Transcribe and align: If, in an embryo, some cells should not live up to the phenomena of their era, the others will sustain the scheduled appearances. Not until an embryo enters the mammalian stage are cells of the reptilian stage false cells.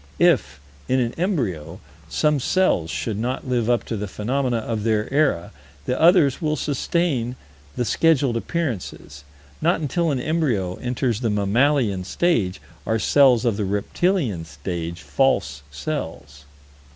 If, 0.17 0.59
in 0.87 0.99
an 0.99 1.13
embryo, 1.15 1.79
some 2.09 2.39
cells 2.39 2.89
should 2.89 3.19
not 3.19 3.47
live 3.47 3.69
up 3.69 3.83
to 3.83 3.95
the 3.95 4.07
phenomena 4.07 4.57
of 4.57 4.81
their 4.83 5.07
era, 5.13 5.51
the 5.85 6.01
others 6.01 6.41
will 6.41 6.55
sustain 6.55 7.35
the 7.75 7.85
scheduled 7.85 8.35
appearances. 8.35 9.23
Not 9.61 9.79
until 9.79 10.09
an 10.09 10.19
embryo 10.19 10.77
enters 10.77 11.19
the 11.19 11.29
mammalian 11.29 12.03
stage 12.03 12.59
are 12.83 12.97
cells 12.97 13.45
of 13.45 13.57
the 13.57 13.65
reptilian 13.65 14.43
stage 14.43 15.03
false 15.03 15.61
cells. 15.69 16.45